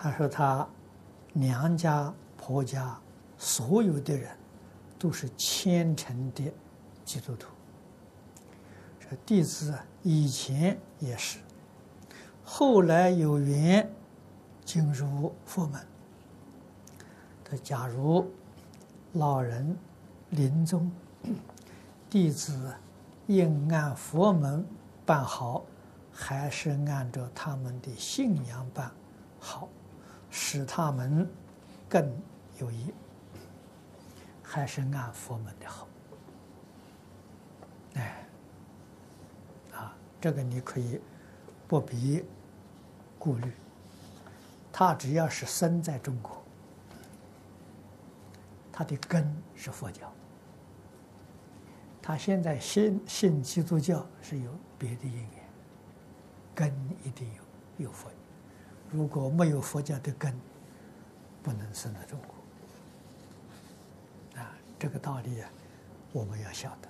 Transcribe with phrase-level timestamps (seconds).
[0.00, 0.64] 他说他
[1.32, 2.96] 娘家婆家
[3.36, 4.30] 所有的人
[4.96, 6.54] 都是虔诚的
[7.04, 7.48] 基督徒。
[9.00, 11.40] 说弟子以前也是，
[12.44, 13.90] 后来有缘
[14.64, 15.84] 进入佛门。
[17.44, 18.30] 他假如
[19.14, 19.76] 老人
[20.30, 20.88] 临终，
[22.08, 22.72] 弟子
[23.26, 24.64] 应按佛门
[25.04, 25.64] 办好，
[26.12, 28.92] 还是按照他们的信仰办
[29.40, 29.68] 好，
[30.50, 31.28] 使他们
[31.90, 32.10] 更
[32.58, 32.90] 有益，
[34.42, 35.86] 还是按佛门的好？
[37.96, 38.26] 哎，
[39.74, 41.02] 啊，这个你可以
[41.66, 42.24] 不必
[43.18, 43.52] 顾虑。
[44.72, 46.42] 他只要是生在中国，
[48.72, 50.10] 他的根是佛教。
[52.00, 55.44] 他现在信信基督教是有别的因缘，
[56.54, 58.08] 根一定有有佛。
[58.90, 60.34] 如果没有佛教的根，
[61.42, 62.34] 不能生在中国。
[64.40, 65.50] 啊，这个道理啊，
[66.12, 66.88] 我们要晓得。